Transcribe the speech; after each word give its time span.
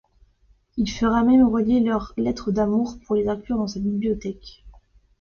Il 0.77 0.89
fera 0.89 1.21
même 1.23 1.47
relier 1.47 1.79
leurs 1.79 2.15
lettres 2.17 2.51
d'amour, 2.51 2.97
pour 3.05 3.13
les 3.15 3.27
inclure 3.27 3.59
dans 3.59 3.67
sa 3.67 3.79
bibliothèque. 3.79 4.63